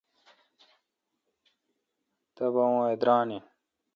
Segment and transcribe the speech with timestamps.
[2.35, 3.43] تبا اہ ادران این۔